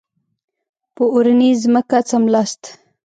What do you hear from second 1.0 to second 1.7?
اورنۍ